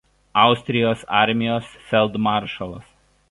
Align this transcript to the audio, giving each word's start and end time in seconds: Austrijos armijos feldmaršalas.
Austrijos 0.43 1.03
armijos 1.19 1.63
feldmaršalas. 1.91 2.87